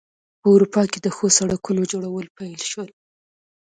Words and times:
په 0.39 0.47
اروپا 0.53 0.81
کې 0.91 0.99
د 1.01 1.07
ښو 1.15 1.25
سړکونو 1.37 1.81
جوړول 1.91 2.25
پیل 2.37 2.61
شول. 2.69 2.89